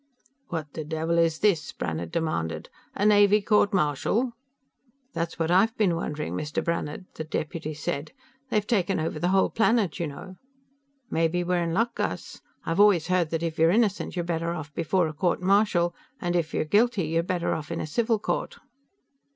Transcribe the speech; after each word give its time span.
"What 0.47 0.73
the 0.73 0.83
devil 0.83 1.19
is 1.19 1.37
this?" 1.37 1.71
Brannhard 1.73 2.11
demanded. 2.11 2.69
"A 2.95 3.05
Navy 3.05 3.39
court 3.39 3.71
martial?" 3.71 4.33
"That's 5.13 5.37
what 5.37 5.51
I've 5.51 5.77
been 5.77 5.95
wondering, 5.95 6.33
Mr. 6.33 6.63
Brannhard," 6.63 7.05
the 7.13 7.23
deputy 7.23 7.75
said. 7.75 8.11
"They've 8.49 8.65
taken 8.65 8.99
over 8.99 9.19
the 9.19 9.27
whole 9.27 9.51
planet, 9.51 9.99
you 9.99 10.07
know." 10.07 10.37
"Maybe 11.11 11.43
we're 11.43 11.61
in 11.61 11.75
luck, 11.75 11.93
Gus. 11.93 12.41
I've 12.65 12.79
always 12.79 13.09
heard 13.09 13.29
that 13.29 13.43
if 13.43 13.59
you're 13.59 13.69
innocent 13.69 14.15
you're 14.15 14.25
better 14.25 14.53
off 14.55 14.73
before 14.73 15.07
a 15.07 15.13
court 15.13 15.39
martial 15.39 15.93
and 16.19 16.35
if 16.35 16.51
you're 16.51 16.65
guilty 16.65 17.05
you're 17.05 17.21
better 17.21 17.53
off 17.53 17.71
in 17.71 17.79
a 17.79 17.85
civil 17.85 18.17
court." 18.17 18.57